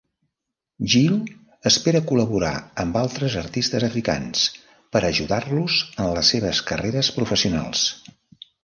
Gil 0.93 1.17
espera 1.71 2.01
col·laborar 2.11 2.53
amb 2.85 2.97
altres 3.03 3.37
artistes 3.43 3.87
africans 3.89 4.49
per 4.97 5.03
ajudar-los 5.13 5.79
en 6.03 6.13
les 6.19 6.35
seves 6.37 6.65
carreres 6.73 7.15
professionals. 7.21 7.89